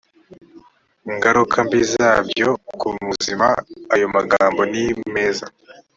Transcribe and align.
ngaruka 1.15 1.57
mbi 1.65 1.79
zabyo 1.93 2.49
ku 2.79 2.87
buzima 3.07 3.47
ayo 3.93 4.07
magambo 4.15 4.61
nimeza 4.71 5.45